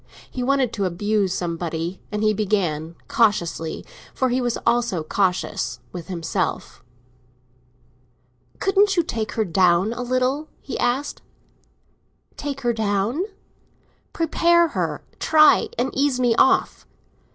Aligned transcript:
He 0.31 0.41
wanted 0.41 0.73
to 0.73 0.85
abuse 0.85 1.31
somebody, 1.31 2.01
and 2.11 2.23
he 2.23 2.33
began, 2.33 2.95
cautiously—for 3.07 4.29
he 4.29 4.41
was 4.41 4.57
always 4.65 4.91
cautious—with 5.07 6.07
himself. 6.07 6.83
"Couldn't 8.57 8.97
you 8.97 9.03
take 9.03 9.33
her 9.33 9.45
down 9.45 9.93
a 9.93 10.01
little?" 10.01 10.47
he 10.59 10.79
asked. 10.79 11.21
"Take 12.35 12.61
her 12.61 12.73
down?" 12.73 13.25
"Prepare 14.11 14.69
her—try 14.69 15.69
and 15.77 15.91
ease 15.93 16.19
me 16.19 16.33
off." 16.35 16.87